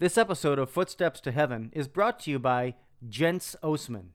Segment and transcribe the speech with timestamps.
[0.00, 2.74] This episode of Footsteps to Heaven is brought to you by
[3.06, 4.14] Gents Osman.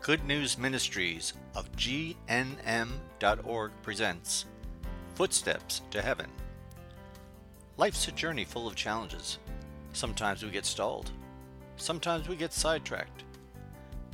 [0.00, 4.44] Good News Ministries of GNM.org presents
[5.16, 6.30] Footsteps to Heaven.
[7.78, 9.40] Life's a journey full of challenges.
[9.92, 11.10] Sometimes we get stalled.
[11.74, 13.24] Sometimes we get sidetracked.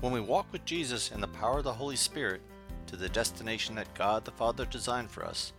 [0.00, 2.40] When we walk with Jesus and the power of the Holy Spirit
[2.86, 5.52] to the destination that God the Father designed for us,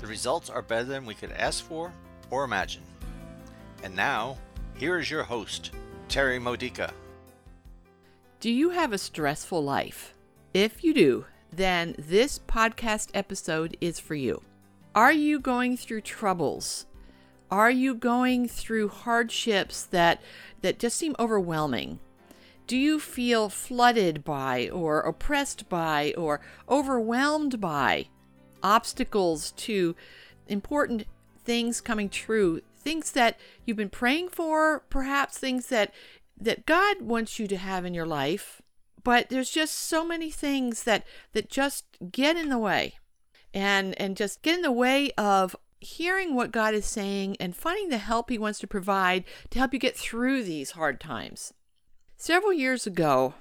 [0.00, 1.92] the results are better than we could ask for
[2.30, 2.82] or imagine.
[3.82, 4.38] And now,
[4.76, 5.72] here is your host,
[6.08, 6.92] Terry Modica.
[8.40, 10.14] Do you have a stressful life?
[10.54, 14.42] If you do, then this podcast episode is for you.
[14.94, 16.86] Are you going through troubles?
[17.50, 20.22] Are you going through hardships that
[20.60, 21.98] that just seem overwhelming?
[22.66, 28.06] Do you feel flooded by or oppressed by or overwhelmed by
[28.62, 29.96] obstacles to
[30.46, 31.04] important
[31.44, 35.92] things coming true, things that you've been praying for, perhaps things that
[36.38, 38.60] that God wants you to have in your life,
[39.04, 42.94] but there's just so many things that that just get in the way
[43.54, 47.88] and and just get in the way of hearing what God is saying and finding
[47.88, 51.52] the help he wants to provide to help you get through these hard times.
[52.16, 53.34] Several years ago,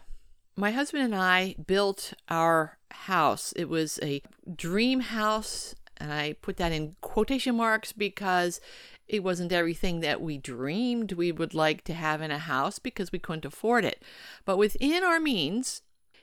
[0.56, 3.54] my husband and I built our house.
[3.56, 4.22] It was a
[4.56, 8.60] dream house, and I put that in quotation marks because
[9.12, 13.12] it wasn't everything that we dreamed we would like to have in a house because
[13.12, 14.02] we couldn't afford it.
[14.46, 15.82] But within our means,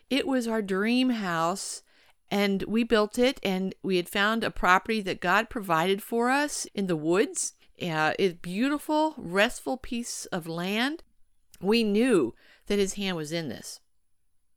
[0.09, 1.83] it was our dream house
[2.31, 6.67] and we built it and we had found a property that God provided for us
[6.75, 7.53] in the woods.
[7.81, 11.03] Uh, it's beautiful, restful piece of land.
[11.61, 12.35] We knew
[12.69, 13.81] that his hand was in this.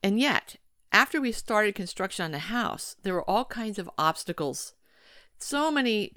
[0.02, 0.56] And yet,
[0.94, 4.74] after we started construction on the house, there were all kinds of obstacles.
[5.38, 6.14] So many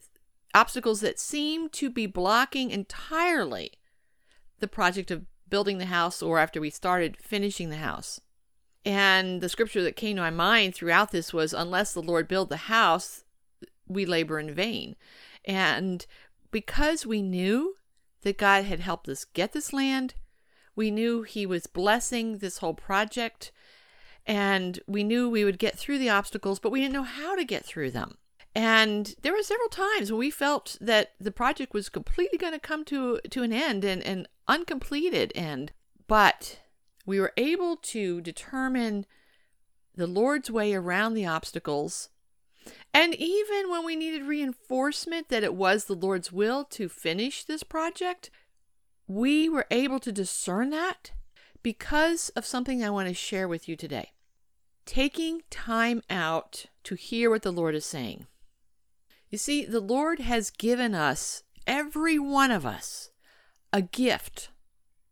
[0.54, 3.72] obstacles that seemed to be blocking entirely
[4.60, 8.20] the project of building the house or after we started finishing the house.
[8.84, 12.50] And the scripture that came to my mind throughout this was unless the Lord build
[12.50, 13.24] the house,
[13.88, 14.96] we labor in vain.
[15.44, 16.06] And
[16.50, 17.76] because we knew
[18.22, 20.14] that God had helped us get this land,
[20.76, 23.52] we knew He was blessing this whole project,
[24.26, 27.44] and we knew we would get through the obstacles, but we didn't know how to
[27.44, 28.16] get through them.
[28.54, 32.60] And there were several times when we felt that the project was completely going to
[32.60, 35.72] come to to an end and an uncompleted end.
[36.06, 36.60] But
[37.04, 39.06] we were able to determine
[39.96, 42.10] the Lord's way around the obstacles.
[42.92, 47.62] And even when we needed reinforcement that it was the Lord's will to finish this
[47.62, 48.30] project,
[49.06, 51.10] we were able to discern that
[51.62, 54.12] because of something I want to share with you today.
[54.86, 58.26] Taking time out to hear what the Lord is saying.
[59.34, 63.10] You see, the Lord has given us, every one of us,
[63.72, 64.50] a gift,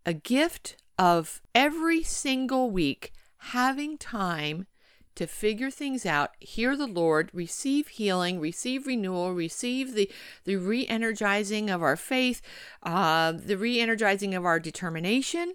[0.07, 4.69] a gift of every single week having time
[5.17, 10.09] to figure things out, hear the Lord, receive healing, receive renewal, receive the,
[10.45, 12.41] the re energizing of our faith,
[12.85, 15.55] uh, the re energizing of our determination.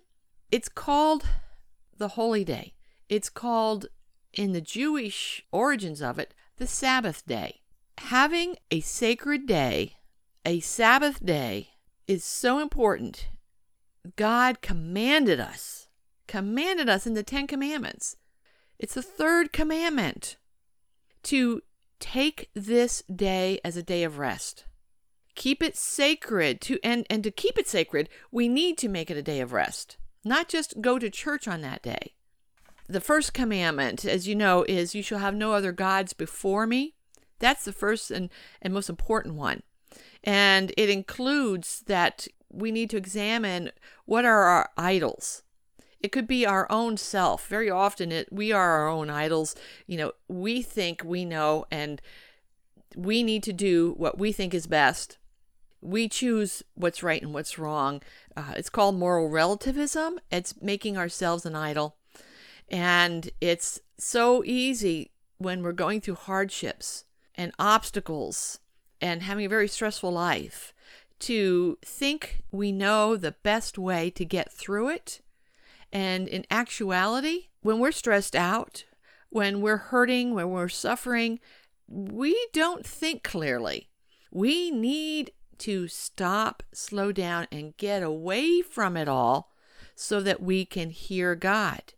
[0.52, 1.24] It's called
[1.98, 2.74] the Holy Day.
[3.08, 3.86] It's called,
[4.34, 7.62] in the Jewish origins of it, the Sabbath Day.
[7.97, 9.97] Having a sacred day,
[10.46, 11.69] a Sabbath day,
[12.08, 13.28] is so important.
[14.16, 15.88] God commanded us,
[16.28, 18.16] commanded us in the Ten Commandments
[18.80, 20.38] it's the third commandment
[21.24, 21.62] to
[22.00, 24.66] take this day as a day of rest.
[25.36, 29.18] Keep it sacred to and, and to keep it sacred, we need to make it
[29.18, 32.13] a day of rest, not just go to church on that day.
[32.88, 36.96] The first commandment, as you know, is you shall have no other gods before me.
[37.40, 38.30] That's the first and,
[38.62, 39.64] and most important one.
[40.24, 43.72] And it includes that we need to examine
[44.06, 45.44] what are our idols
[46.00, 47.48] it could be our own self.
[47.48, 49.56] Very often it we are our own idols.
[49.88, 52.02] You know, we think we know and
[52.96, 55.18] we need to do what we think is best.
[55.81, 58.01] We choose what's right and what's wrong.
[58.36, 60.19] Uh, it's called moral relativism.
[60.31, 61.98] It's making ourselves an idol.
[62.69, 67.06] And it's so easy when we're going through hardships
[67.38, 68.60] and obstacles
[69.00, 70.74] and having a very stressful life
[71.19, 75.22] to think we know the best way to get through it
[75.92, 78.84] and in actuality, when we're stressed out,
[79.30, 81.39] when we're hurting, when we're suffering,
[81.88, 83.89] we don't think clearly.
[84.31, 89.51] We need to stop, slow down, and get away from it all
[89.95, 91.94] so that we can hear God,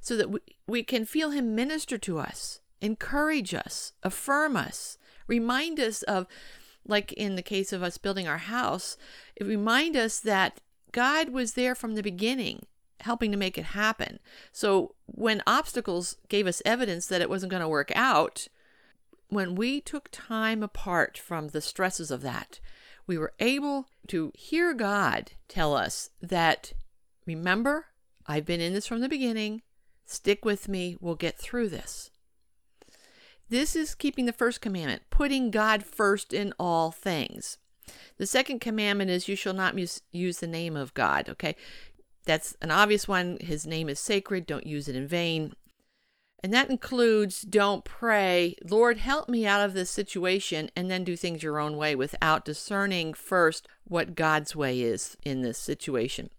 [0.00, 5.80] so that we, we can feel Him minister to us, encourage us, affirm us, remind
[5.80, 6.26] us of
[6.86, 8.96] like in the case of us building our house,
[9.36, 10.60] it remind us that
[10.92, 12.66] God was there from the beginning,
[13.00, 14.20] helping to make it happen.
[14.52, 18.48] So when obstacles gave us evidence that it wasn't going to work out,
[19.28, 22.60] when we took time apart from the stresses of that,
[23.06, 26.74] we were able to hear God tell us that,
[27.26, 27.86] remember,
[28.26, 29.62] I've been in this from the beginning.
[30.06, 30.96] Stick with me.
[31.00, 32.10] We'll get through this.
[33.48, 37.58] This is keeping the first commandment, putting God first in all things.
[38.16, 41.54] The second commandment is you shall not use the name of God, okay?
[42.24, 43.36] That's an obvious one.
[43.40, 44.46] His name is sacred.
[44.46, 45.52] Don't use it in vain.
[46.42, 51.16] And that includes don't pray, Lord, help me out of this situation, and then do
[51.16, 56.30] things your own way without discerning first what God's way is in this situation.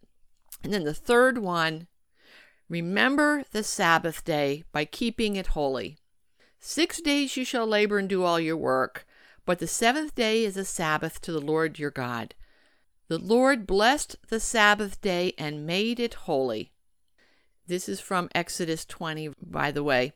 [0.64, 1.88] And then the third one,
[2.70, 5.98] remember the Sabbath day by keeping it holy.
[6.68, 9.06] Six days you shall labor and do all your work,
[9.46, 12.34] but the seventh day is a Sabbath to the Lord your God.
[13.08, 16.72] The Lord blessed the Sabbath day and made it holy.
[17.68, 20.14] This is from Exodus 20, by the way.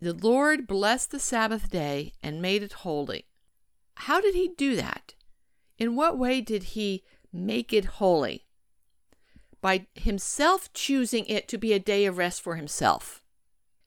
[0.00, 3.26] The Lord blessed the Sabbath day and made it holy.
[3.94, 5.14] How did he do that?
[5.78, 7.02] In what way did he
[7.32, 8.46] make it holy?
[9.60, 13.20] By himself choosing it to be a day of rest for himself.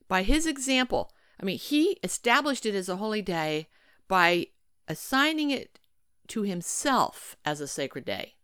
[0.09, 1.09] By his example,
[1.41, 3.67] I mean, he established it as a holy day
[4.07, 4.47] by
[4.87, 5.79] assigning it
[6.27, 8.35] to himself as a sacred day.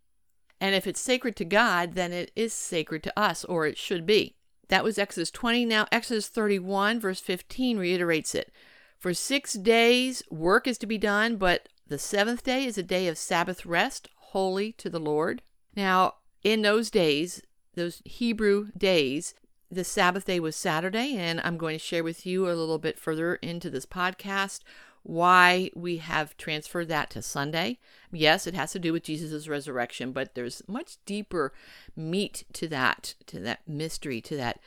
[0.60, 4.06] And if it's sacred to God, then it is sacred to us, or it should
[4.06, 4.36] be.
[4.70, 5.66] That was Exodus 20.
[5.66, 8.52] Now, Exodus 31, verse 15, reiterates it.
[8.98, 13.08] For six days work is to be done, but the seventh day is a day
[13.08, 15.44] of Sabbath rest, holy to the Lord.
[15.76, 17.42] Now, in those days,
[17.76, 19.36] those Hebrew days,
[19.70, 22.98] the Sabbath day was Saturday, and I'm going to share with you a little bit
[22.98, 24.62] further into this podcast
[25.04, 27.80] why we have transferred that to Sunday.
[28.12, 31.54] Yes, it has to do with Jesus' resurrection, but there's much deeper
[31.96, 34.60] meat to that, to that mystery, to that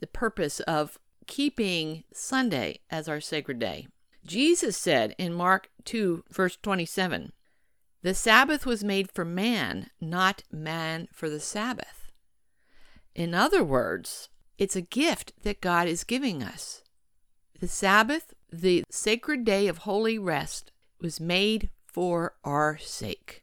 [0.00, 3.86] the purpose of keeping Sunday as our sacred day.
[4.24, 7.32] Jesus said in Mark 2, verse 27,
[8.02, 12.10] The Sabbath was made for man, not man for the Sabbath.
[13.14, 16.82] In other words, it's a gift that God is giving us.
[17.60, 23.42] The Sabbath the sacred day of holy rest was made for our sake.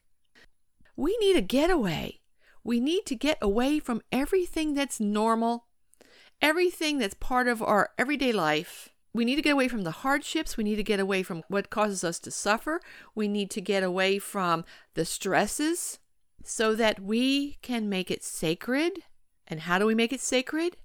[0.95, 2.19] We need a getaway.
[2.63, 5.65] We need to get away from everything that's normal,
[6.41, 8.89] everything that's part of our everyday life.
[9.13, 10.55] We need to get away from the hardships.
[10.55, 12.79] We need to get away from what causes us to suffer.
[13.15, 14.63] We need to get away from
[14.93, 15.97] the stresses
[16.43, 18.99] so that we can make it sacred.
[19.47, 20.77] And how do we make it sacred?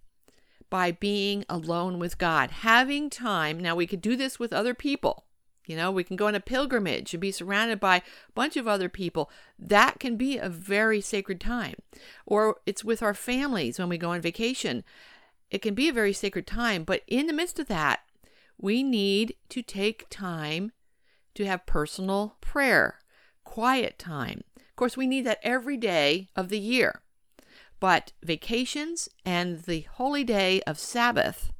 [0.70, 3.58] By being alone with God, having time.
[3.58, 5.24] Now, we could do this with other people.
[5.66, 8.02] You know, we can go on a pilgrimage and be surrounded by a
[8.34, 9.30] bunch of other people.
[9.58, 11.76] That can be a very sacred time.
[12.26, 14.84] Or it's with our families when we go on vacation.
[15.50, 16.84] It can be a very sacred time.
[16.84, 18.00] But in the midst of that,
[18.58, 20.72] we need to take time
[21.34, 22.98] to have personal prayer,
[23.42, 24.42] quiet time.
[24.56, 27.00] Of course, we need that every day of the year.
[27.80, 31.52] But vacations and the holy day of Sabbath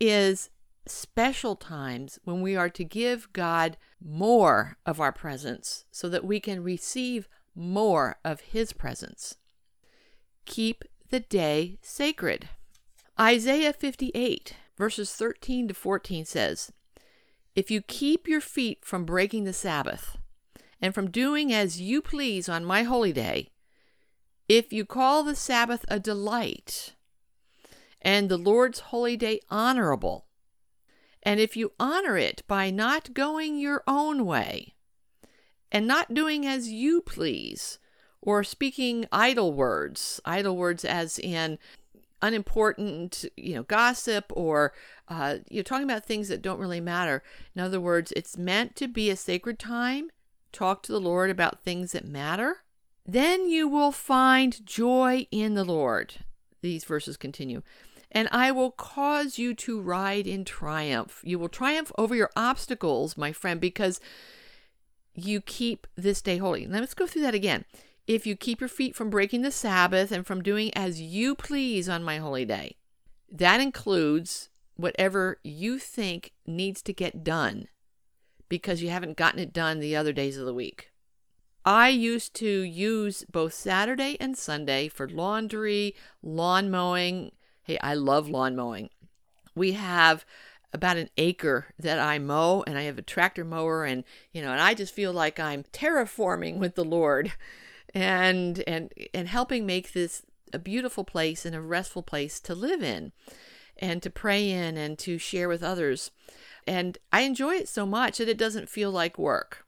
[0.00, 0.50] is
[0.86, 6.40] special times when we are to give God more of our presence so that we
[6.40, 9.36] can receive more of His presence.
[10.46, 12.48] Keep the day sacred.
[13.20, 16.72] Isaiah 58, verses 13 to 14 says,
[17.54, 20.16] If you keep your feet from breaking the Sabbath,
[20.80, 23.50] and from doing as you please on my holy day,
[24.48, 26.94] if you call the Sabbath a delight
[28.00, 30.26] and the Lord's holy day honorable,
[31.22, 34.74] and if you honor it by not going your own way
[35.70, 37.78] and not doing as you please,
[38.22, 41.58] or speaking idle words, idle words as in
[42.22, 44.72] unimportant, you know, gossip or
[45.08, 47.22] uh, you're talking about things that don't really matter.
[47.54, 50.10] In other words, it's meant to be a sacred time.
[50.52, 52.62] Talk to the Lord about things that matter
[53.08, 56.16] then you will find joy in the Lord.
[56.60, 57.62] These verses continue.
[58.12, 61.20] And I will cause you to ride in triumph.
[61.24, 63.98] You will triumph over your obstacles, my friend, because
[65.14, 66.66] you keep this day holy.
[66.66, 67.64] Now let's go through that again.
[68.06, 71.88] If you keep your feet from breaking the Sabbath and from doing as you please
[71.88, 72.76] on my holy day,
[73.32, 77.68] that includes whatever you think needs to get done
[78.50, 80.90] because you haven't gotten it done the other days of the week.
[81.68, 87.32] I used to use both Saturday and Sunday for laundry, lawn mowing.
[87.62, 88.88] Hey, I love lawn mowing.
[89.54, 90.24] We have
[90.72, 94.52] about an acre that I mow and I have a tractor mower and you know
[94.52, 97.34] and I just feel like I'm terraforming with the Lord
[97.94, 100.22] and and and helping make this
[100.54, 103.12] a beautiful place and a restful place to live in
[103.76, 106.12] and to pray in and to share with others.
[106.66, 109.66] And I enjoy it so much that it doesn't feel like work.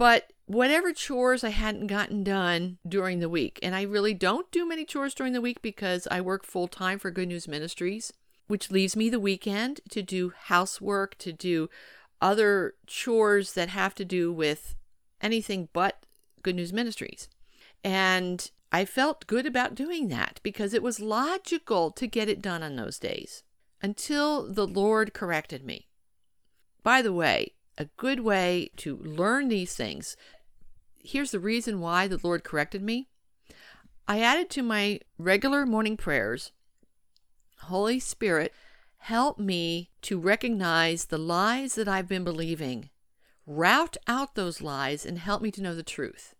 [0.00, 4.66] But whatever chores I hadn't gotten done during the week, and I really don't do
[4.66, 8.10] many chores during the week because I work full time for Good News Ministries,
[8.46, 11.68] which leaves me the weekend to do housework, to do
[12.18, 14.74] other chores that have to do with
[15.20, 16.06] anything but
[16.42, 17.28] Good News Ministries.
[17.84, 22.62] And I felt good about doing that because it was logical to get it done
[22.62, 23.42] on those days
[23.82, 25.88] until the Lord corrected me.
[26.82, 30.16] By the way, a good way to learn these things
[31.02, 33.08] here's the reason why the Lord corrected me.
[34.06, 36.52] I added to my regular morning prayers,
[37.62, 38.52] Holy Spirit,
[38.98, 42.90] help me to recognize the lies that I've been believing,
[43.46, 46.34] root out those lies, and help me to know the truth.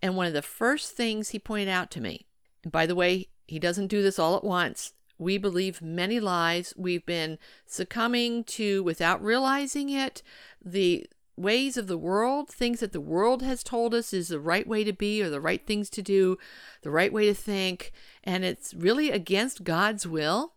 [0.00, 2.26] And one of the first things he pointed out to me,
[2.62, 4.92] and by the way, he doesn't do this all at once.
[5.22, 6.74] We believe many lies.
[6.76, 10.22] We've been succumbing to, without realizing it,
[10.64, 14.66] the ways of the world, things that the world has told us is the right
[14.66, 16.36] way to be or the right things to do,
[16.82, 17.92] the right way to think.
[18.22, 20.54] And it's really against God's will,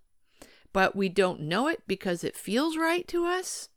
[0.74, 3.69] but we don't know it because it feels right to us.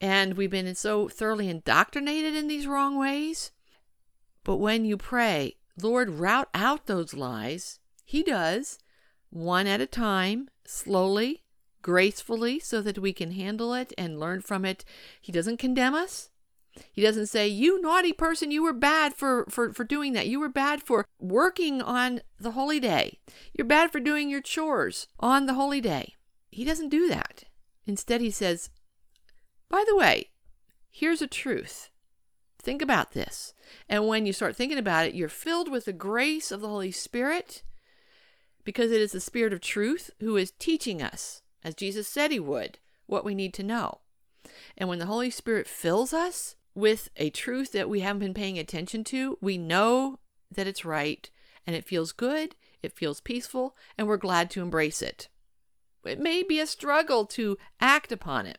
[0.00, 3.50] And we've been so thoroughly indoctrinated in these wrong ways
[4.46, 8.78] but when you pray, Lord, root out those lies, He does,
[9.36, 11.42] one at a time, slowly,
[11.82, 14.84] gracefully, so that we can handle it and learn from it.
[15.20, 16.30] He doesn't condemn us.
[16.92, 20.26] He doesn't say, You naughty person, you were bad for, for, for doing that.
[20.26, 23.18] You were bad for working on the holy day.
[23.54, 26.14] You're bad for doing your chores on the holy day.
[26.50, 27.44] He doesn't do that.
[27.86, 28.70] Instead, he says,
[29.68, 30.30] By the way,
[30.90, 31.90] here's a truth.
[32.60, 33.54] Think about this.
[33.88, 36.90] And when you start thinking about it, you're filled with the grace of the Holy
[36.90, 37.62] Spirit
[38.66, 42.40] because it is the Spirit of truth who is teaching us, as Jesus said he
[42.40, 44.00] would, what we need to know.
[44.76, 48.58] And when the Holy Spirit fills us with a truth that we haven't been paying
[48.58, 50.18] attention to, we know
[50.50, 51.30] that it's right
[51.64, 55.28] and it feels good, it feels peaceful, and we're glad to embrace it.
[56.04, 58.58] It may be a struggle to act upon it.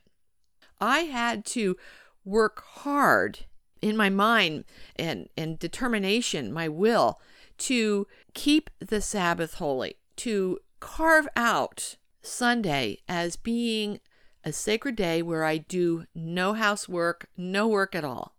[0.80, 1.76] I had to
[2.24, 3.40] work hard
[3.82, 4.64] in my mind
[4.96, 7.20] and, and determination, my will,
[7.58, 14.00] to keep the Sabbath holy, to carve out Sunday as being
[14.44, 18.36] a sacred day where I do no housework, no work at all.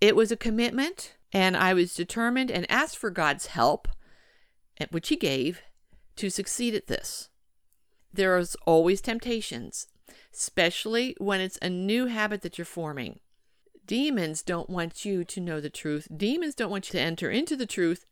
[0.00, 3.88] It was a commitment, and I was determined and asked for God's help,
[4.78, 5.62] eh, which He gave,
[6.16, 7.28] to succeed at this.
[8.12, 9.86] There is always temptations,
[10.32, 13.20] especially when it's a new habit that you're forming.
[13.86, 16.08] Demons don't want you to know the truth.
[16.14, 18.06] Demons don't want you to enter into the truth.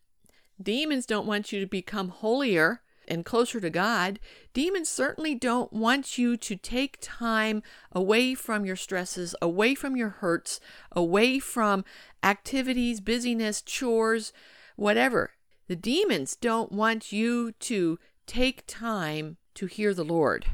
[0.61, 4.19] Demons don't want you to become holier and closer to God.
[4.53, 10.09] Demons certainly don't want you to take time away from your stresses, away from your
[10.09, 10.59] hurts,
[10.91, 11.83] away from
[12.23, 14.31] activities, busyness, chores,
[14.75, 15.31] whatever.
[15.67, 20.45] The demons don't want you to take time to hear the Lord.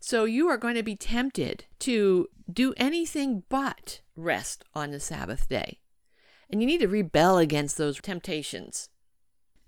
[0.00, 5.48] So you are going to be tempted to do anything but rest on the Sabbath
[5.48, 5.80] day.
[6.50, 8.90] And you need to rebel against those temptations.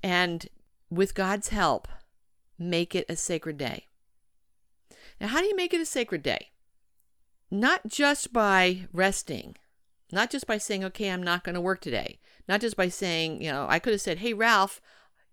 [0.02, 0.46] And
[0.90, 1.88] with God's help,
[2.58, 3.86] make it a sacred day.
[5.20, 6.50] Now, how do you make it a sacred day?
[7.50, 9.56] Not just by resting,
[10.12, 13.42] not just by saying, okay, I'm not going to work today, not just by saying,
[13.42, 14.80] you know, I could have said, hey, Ralph,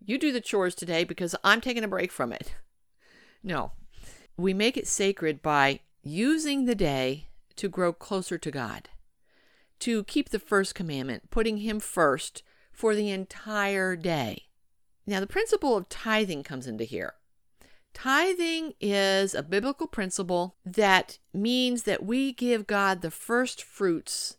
[0.06, 2.56] you do the chores today because I'm taking a break from it.
[3.46, 3.74] No,
[4.38, 7.28] we make it sacred by using the day
[7.58, 8.88] to grow closer to God,
[9.80, 12.42] to keep the first commandment, putting Him first
[12.72, 14.44] for the entire day.
[15.06, 17.16] Now, the principle of tithing comes into here.
[17.94, 24.38] Tithing is a biblical principle that means that we give God the first fruits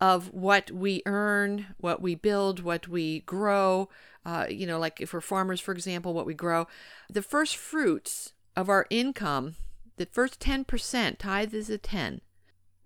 [0.00, 3.88] of what we earn, what we build, what we grow.
[4.24, 6.66] Uh, you know, like if we're farmers, for example, what we grow.
[7.10, 9.56] The first fruits of our income,
[9.96, 12.20] the first 10%, tithe is a 10,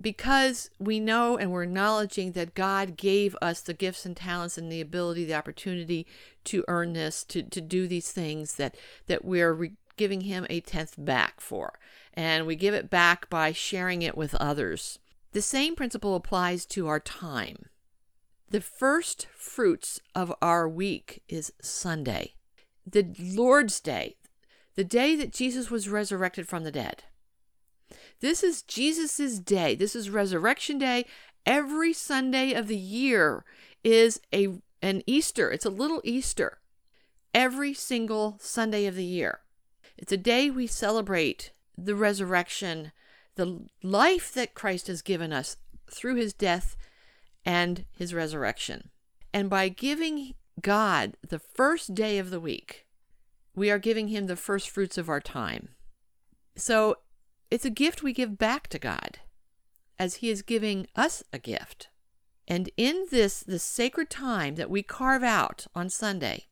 [0.01, 4.71] because we know and we're acknowledging that God gave us the gifts and talents and
[4.71, 6.07] the ability, the opportunity
[6.45, 8.77] to earn this, to, to do these things that,
[9.09, 11.79] that we're re- giving Him a tenth back for.
[12.15, 14.99] And we give it back by sharing it with others.
[15.33, 17.67] The same principle applies to our time.
[18.49, 22.35] The first fruits of our week is Sunday,
[22.85, 24.17] the Lord's Day,
[24.75, 27.05] the day that Jesus was resurrected from the dead.
[28.21, 29.75] This is Jesus' day.
[29.75, 31.07] This is Resurrection Day.
[31.47, 33.45] Every Sunday of the year
[33.83, 34.49] is a
[34.83, 35.51] an Easter.
[35.51, 36.59] It's a little Easter.
[37.35, 39.41] Every single Sunday of the year.
[39.97, 42.93] It's a day we celebrate the resurrection,
[43.37, 45.57] the life that Christ has given us
[45.91, 46.77] through his death
[47.45, 48.91] and his resurrection.
[49.33, 52.87] And by giving God the first day of the week,
[53.55, 55.71] we are giving him the first fruits of our time.
[56.57, 56.97] So
[57.51, 59.19] it's a gift we give back to God
[59.99, 61.89] as he is giving us a gift.
[62.47, 66.47] And in this, the sacred time that we carve out on Sunday,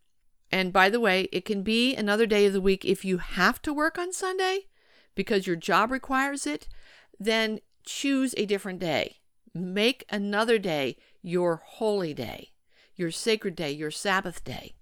[0.50, 3.60] and by the way, it can be another day of the week if you have
[3.62, 4.66] to work on Sunday
[5.14, 6.68] because your job requires it,
[7.18, 9.16] then choose a different day.
[9.52, 12.52] Make another day your holy day,
[12.94, 14.74] your sacred day, your Sabbath day.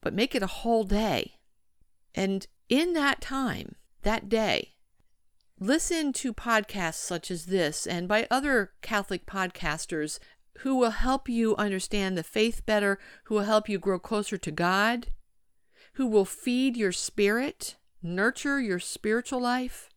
[0.00, 1.36] But make it a whole day.
[2.14, 4.75] And in that time, that day,
[5.58, 10.18] listen to podcasts such as this and by other Catholic podcasters
[10.58, 14.50] who will help you understand the faith better, who will help you grow closer to
[14.50, 15.08] God,
[15.94, 19.90] who will feed your spirit, nurture your spiritual life.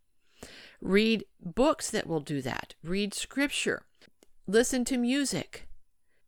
[0.81, 2.75] Read books that will do that.
[2.83, 3.83] Read scripture.
[4.47, 5.67] Listen to music.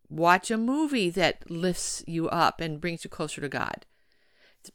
[0.09, 3.85] Watch a movie that lifts you up and brings you closer to God.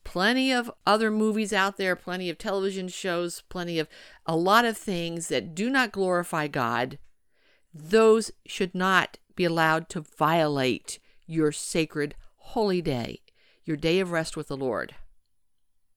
[0.05, 3.89] Plenty of other movies out there, plenty of television shows, plenty of
[4.25, 6.99] a lot of things that do not glorify God.
[7.73, 13.21] Those should not be allowed to violate your sacred holy day,
[13.65, 14.95] your day of rest with the Lord.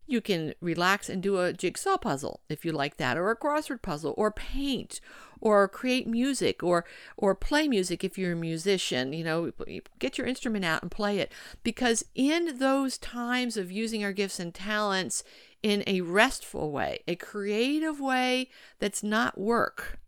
[0.09, 3.83] You can relax and do a jigsaw puzzle if you like that, or a crossword
[3.83, 4.99] puzzle, or paint,
[5.39, 6.83] or create music, or
[7.15, 9.13] or play music if you're a musician.
[9.13, 9.51] You know,
[9.99, 11.31] get your instrument out and play it.
[11.61, 15.23] Because in those times of using our gifts and talents
[15.61, 18.49] in a restful way, a creative way
[18.79, 19.99] that's not work,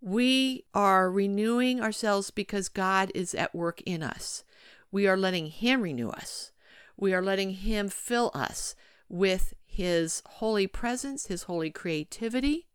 [0.00, 4.44] we are renewing ourselves because God is at work in us.
[4.92, 6.52] We are letting Him renew us.
[6.96, 8.76] We are letting Him fill us
[9.08, 12.66] with his holy presence, his holy creativity,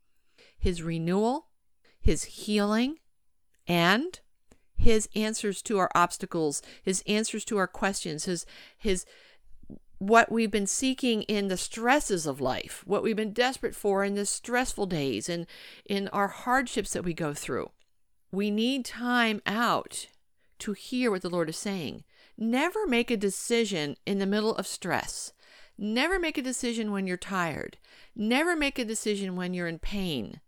[0.57, 1.47] his renewal,
[1.99, 2.97] his healing,
[3.67, 4.19] and
[4.75, 8.45] his answers to our obstacles, his answers to our questions, his
[8.77, 9.05] his
[9.99, 14.15] what we've been seeking in the stresses of life, what we've been desperate for in
[14.15, 15.47] the stressful days and
[15.85, 17.71] in our hardships that we go through.
[18.31, 20.07] We need time out
[20.59, 22.03] to hear what the Lord is saying.
[22.37, 25.31] Never make a decision in the middle of stress.
[25.77, 27.77] Never make a decision when you're tired.
[28.15, 30.39] Never make a decision when you're in pain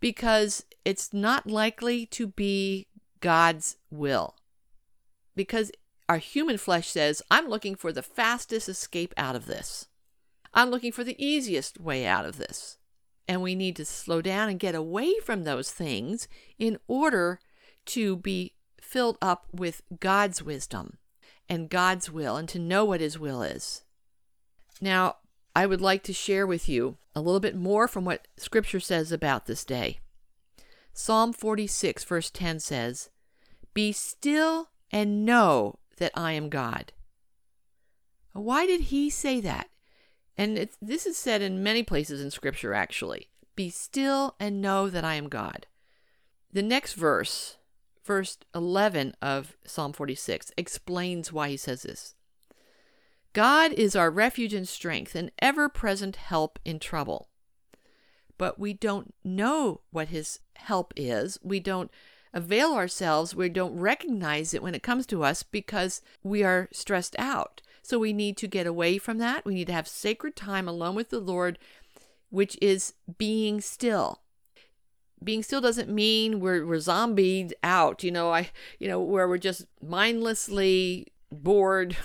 [0.00, 2.88] because it's not likely to be
[3.20, 4.36] God's will.
[5.34, 5.72] Because
[6.08, 9.86] our human flesh says, I'm looking for the fastest escape out of this.
[10.52, 12.78] I'm looking for the easiest way out of this.
[13.26, 17.40] And we need to slow down and get away from those things in order
[17.86, 20.98] to be filled up with God's wisdom
[21.48, 23.83] and God's will and to know what His will is.
[24.80, 25.16] Now,
[25.54, 29.12] I would like to share with you a little bit more from what Scripture says
[29.12, 30.00] about this day.
[30.92, 33.10] Psalm 46, verse 10 says,
[33.72, 36.92] Be still and know that I am God.
[38.32, 39.68] Why did he say that?
[40.36, 43.28] And this is said in many places in Scripture, actually.
[43.54, 45.66] Be still and know that I am God.
[46.52, 47.56] The next verse,
[48.04, 52.14] verse 11 of Psalm 46, explains why he says this.
[53.34, 57.28] God is our refuge and strength, an ever present help in trouble.
[58.38, 61.38] But we don't know what his help is.
[61.42, 61.90] We don't
[62.32, 63.34] avail ourselves.
[63.34, 67.60] We don't recognize it when it comes to us because we are stressed out.
[67.82, 69.44] So we need to get away from that.
[69.44, 71.58] We need to have sacred time alone with the Lord,
[72.30, 74.20] which is being still.
[75.22, 79.38] Being still doesn't mean we're, we're zombied out, you know, I you know, where we're
[79.38, 81.96] just mindlessly bored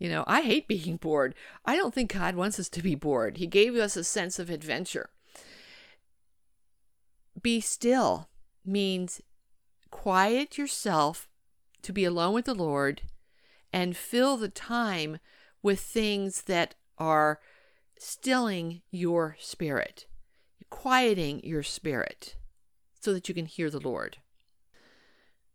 [0.00, 1.34] You know, I hate being bored.
[1.66, 3.36] I don't think God wants us to be bored.
[3.36, 5.10] He gave us a sense of adventure.
[7.40, 8.30] Be still
[8.64, 9.20] means
[9.90, 11.28] quiet yourself
[11.82, 13.02] to be alone with the Lord
[13.72, 15.18] and fill the time
[15.62, 17.38] with things that are
[17.98, 20.06] stilling your spirit,
[20.70, 22.36] quieting your spirit
[22.98, 24.16] so that you can hear the Lord.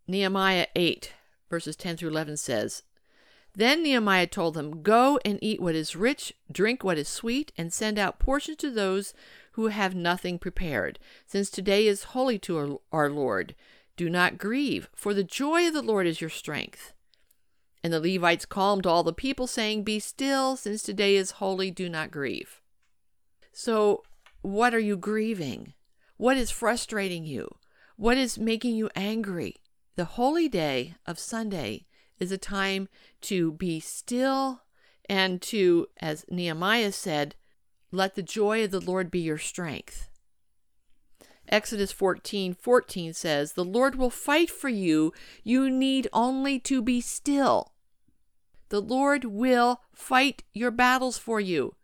[0.08, 1.14] Nehemiah 8,
[1.50, 2.84] verses 10 through 11 says,
[3.56, 7.72] then Nehemiah told them, Go and eat what is rich, drink what is sweet, and
[7.72, 9.14] send out portions to those
[9.54, 13.56] who have nothing prepared, since today is holy to our Lord.
[13.96, 16.94] Do not grieve, for the joy of the Lord is your strength.
[17.82, 21.88] And the Levites calmed all the people, saying, Be still, since today is holy, do
[21.88, 22.62] not grieve.
[23.54, 24.04] So,
[24.42, 25.74] what are you grieving?
[26.18, 27.56] What is frustrating you?
[27.96, 29.56] What is making you angry?
[29.96, 31.86] The holy day of Sunday
[32.20, 32.88] is a time
[33.22, 34.62] to be still
[35.08, 37.36] and to, as Nehemiah said,
[37.92, 40.10] let the joy of the Lord be your strength.
[41.48, 45.14] Exodus 14 14 says, The Lord will fight for you.
[45.44, 47.74] You need only to be still.
[48.70, 51.76] The Lord will fight your battles for you.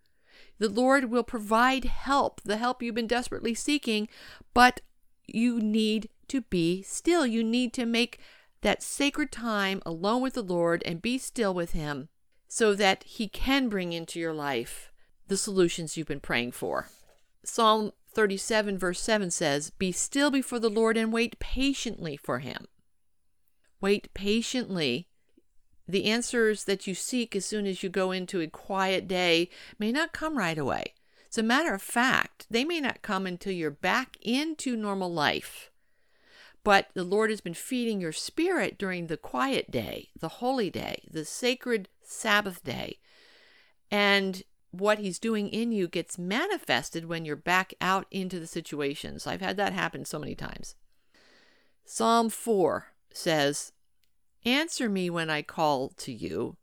[0.58, 4.08] The Lord will provide help, the help you've been desperately seeking,
[4.54, 4.82] but
[5.26, 7.26] you need to be still.
[7.26, 8.20] You need to make
[8.62, 12.10] that sacred time alone with the Lord and be still with Him
[12.47, 14.91] so that He can bring into your life
[15.28, 16.89] the solutions you've been praying for.
[17.43, 22.67] Psalm 37, verse 7 says, Be still before the Lord and wait patiently for Him.
[23.80, 25.08] Wait patiently.
[25.88, 29.91] The answers that you seek as soon as you go into a quiet day may
[29.91, 30.93] not come right away.
[31.30, 35.71] As a matter of fact, they may not come until you're back into normal life.
[36.63, 41.04] But the Lord has been feeding your spirit during the quiet day, the holy day,
[41.10, 43.00] the sacred Sabbath day.
[43.89, 49.28] And what he's doing in you gets manifested when you're back out into the situations.
[49.28, 50.76] I've had that happen so many times.
[51.84, 53.74] Psalm 4 says,
[54.45, 56.58] Answer me when I call to you,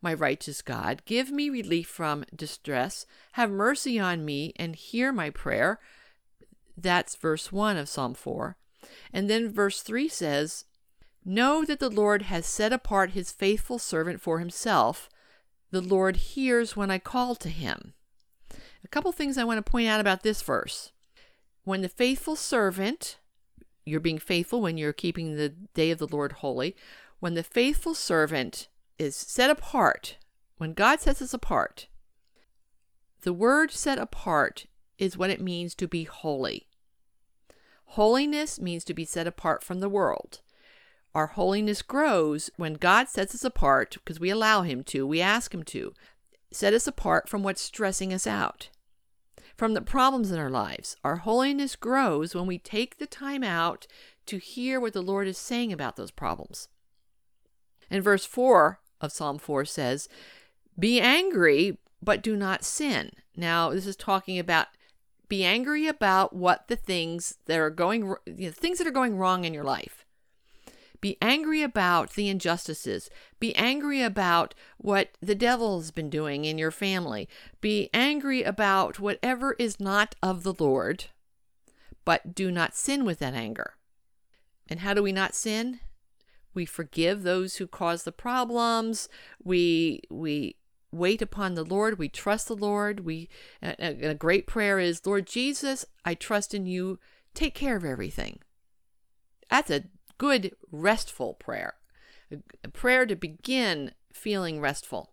[0.00, 1.02] my righteous God.
[1.04, 3.04] Give me relief from distress.
[3.32, 5.78] Have mercy on me and hear my prayer.
[6.76, 8.56] That's verse 1 of Psalm 4.
[9.12, 10.64] And then verse 3 says,
[11.24, 15.08] Know that the Lord has set apart his faithful servant for himself.
[15.70, 17.94] The Lord hears when I call to him.
[18.84, 20.92] A couple things I want to point out about this verse.
[21.64, 23.18] When the faithful servant,
[23.84, 26.74] you're being faithful when you're keeping the day of the Lord holy,
[27.20, 30.16] when the faithful servant is set apart,
[30.56, 31.86] when God sets us apart,
[33.22, 34.66] the word set apart
[34.98, 36.66] is what it means to be holy.
[37.94, 40.42] Holiness means to be set apart from the world.
[41.12, 45.52] Our holiness grows when God sets us apart because we allow Him to, we ask
[45.52, 45.92] Him to,
[46.52, 48.68] set us apart from what's stressing us out,
[49.56, 50.94] from the problems in our lives.
[51.02, 53.88] Our holiness grows when we take the time out
[54.26, 56.68] to hear what the Lord is saying about those problems.
[57.90, 60.08] And verse 4 of Psalm 4 says,
[60.78, 63.10] Be angry, but do not sin.
[63.36, 64.68] Now, this is talking about
[65.30, 69.16] be angry about what the things that are going you know, things that are going
[69.16, 70.04] wrong in your life.
[71.00, 73.08] Be angry about the injustices.
[73.38, 77.28] Be angry about what the devil's been doing in your family.
[77.62, 81.06] Be angry about whatever is not of the Lord,
[82.04, 83.76] but do not sin with that anger.
[84.68, 85.80] And how do we not sin?
[86.52, 89.08] We forgive those who cause the problems.
[89.42, 90.56] We we
[90.92, 91.98] wait upon the Lord.
[91.98, 93.00] We trust the Lord.
[93.00, 93.28] We
[93.62, 96.98] a, a, great prayer is, Lord Jesus, I trust in you.
[97.34, 98.40] Take care of everything.
[99.50, 99.84] That's a
[100.18, 101.74] good restful prayer.
[102.64, 105.12] A, prayer to begin feeling restful.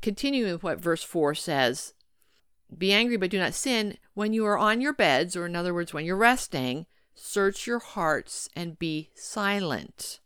[0.00, 1.94] Continuing with what verse 4 says,
[2.76, 5.72] be angry but do not sin when you are on your beds, or in other
[5.72, 10.20] words, when you're resting, search your hearts and be silent.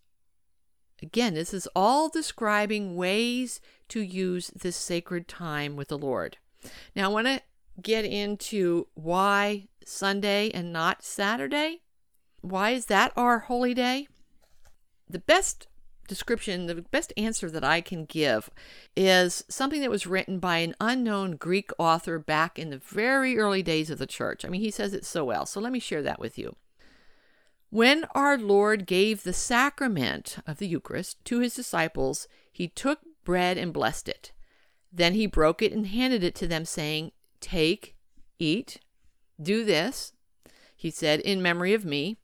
[1.03, 6.39] Again, this is all describing ways to use this sacred time with the Lord.
[6.95, 7.43] Now, I want to
[7.83, 11.83] get into why Sunday and not Saturday.
[12.41, 14.07] Why is that our holy day?
[15.09, 15.67] The best
[16.07, 18.51] description, the best answer that I can give
[18.97, 23.63] is something that was written by an unknown Greek author back in the very early
[23.63, 24.45] days of the church.
[24.45, 25.47] I mean, he says it so well.
[25.47, 26.55] So let me share that with you.
[27.73, 33.57] When our Lord gave the sacrament of the Eucharist to his disciples, he took bread
[33.57, 34.31] and blessed it.
[34.93, 37.97] Then he broke it and handed it to them, saying, Take,
[38.39, 38.79] eat,
[39.41, 40.13] do this,
[40.77, 42.19] he said, in memory of me.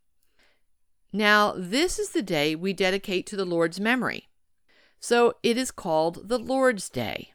[1.15, 4.29] Now, this is the day we dedicate to the Lord's memory.
[5.01, 7.33] So it is called the Lord's Day.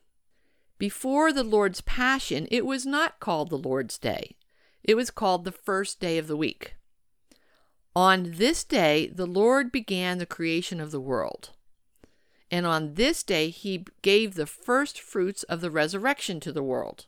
[0.77, 4.35] Before the Lord's Passion, it was not called the Lord's Day.
[4.83, 6.75] It was called the first day of the week.
[7.95, 11.51] On this day, the Lord began the creation of the world.
[12.49, 17.05] And on this day, he gave the first fruits of the resurrection to the world.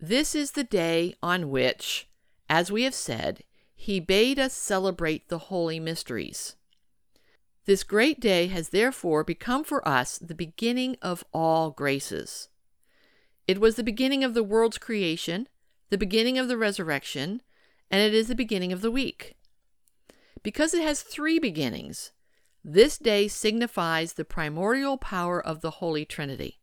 [0.00, 2.08] This is the day on which,
[2.48, 3.44] as we have said,
[3.74, 6.56] he bade us celebrate the holy mysteries.
[7.64, 12.48] This great day has therefore become for us the beginning of all graces.
[13.46, 15.48] It was the beginning of the world's creation,
[15.90, 17.42] the beginning of the resurrection,
[17.90, 19.35] and it is the beginning of the week.
[20.42, 22.12] Because it has three beginnings,
[22.64, 26.60] this day signifies the primordial power of the Holy Trinity.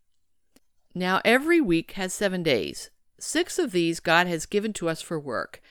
[0.93, 2.89] Now, every week has seven days.
[3.19, 5.61] Six of these God has given to us for work,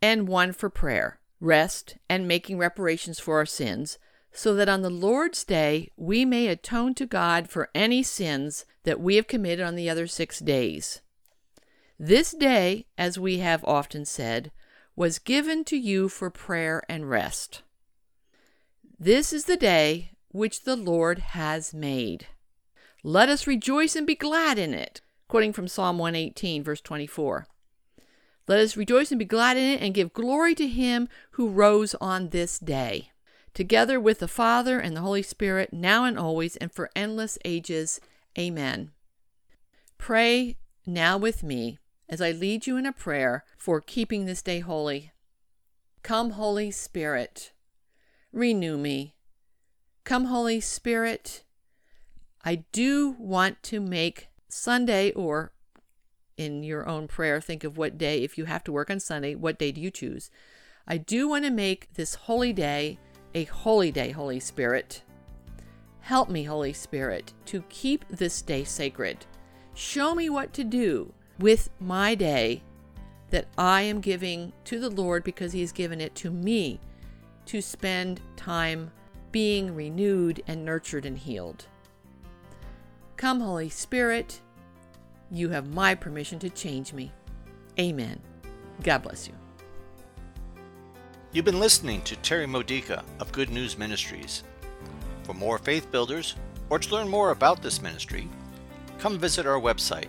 [0.00, 3.98] and one for prayer, rest, and making reparations for our sins,
[4.32, 9.00] so that on the Lord's day we may atone to God for any sins that
[9.00, 11.00] we have committed on the other six days.
[11.98, 14.52] This day, as we have often said,
[14.96, 17.62] was given to you for prayer and rest.
[18.98, 22.26] This is the day which the Lord has made.
[23.02, 25.02] Let us rejoice and be glad in it.
[25.28, 27.46] Quoting from Psalm 118, verse 24.
[28.48, 31.94] Let us rejoice and be glad in it and give glory to him who rose
[31.96, 33.10] on this day,
[33.54, 38.00] together with the Father and the Holy Spirit, now and always, and for endless ages.
[38.38, 38.92] Amen.
[39.98, 40.56] Pray
[40.86, 45.12] now with me as I lead you in a prayer for keeping this day holy.
[46.02, 47.52] Come, Holy Spirit,
[48.32, 49.14] renew me.
[50.04, 51.42] Come, Holy Spirit,
[52.44, 55.52] I do want to make Sunday, or
[56.36, 59.34] in your own prayer, think of what day, if you have to work on Sunday,
[59.34, 60.30] what day do you choose?
[60.86, 62.98] I do want to make this holy day
[63.34, 65.02] a holy day, Holy Spirit.
[66.00, 69.26] Help me, Holy Spirit, to keep this day sacred.
[69.74, 72.62] Show me what to do with my day
[73.30, 76.80] that I am giving to the Lord because He has given it to me
[77.46, 78.90] to spend time
[79.32, 81.66] being renewed and nurtured and healed.
[83.16, 84.40] Come, Holy Spirit,
[85.30, 87.12] you have my permission to change me.
[87.78, 88.20] Amen.
[88.82, 89.34] God bless you.
[91.32, 94.42] You've been listening to Terry Modica of Good News Ministries.
[95.24, 96.36] For more faith builders,
[96.70, 98.28] or to learn more about this ministry,
[98.98, 100.08] come visit our website